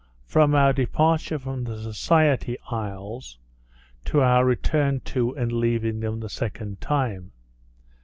FROM 0.25 0.55
OUR 0.55 0.73
DEPARTURE 0.73 1.37
FROM 1.37 1.63
THE 1.65 1.77
SOCIETY 1.77 2.57
ISLES, 2.71 3.37
TO 4.03 4.19
OUR 4.21 4.43
RETURN 4.45 5.01
TO 5.01 5.35
AND 5.37 5.51
LEAVING 5.51 5.99
THEM 5.99 6.21
THE 6.21 6.29
SECOND 6.29 6.81
TIME. 6.81 7.31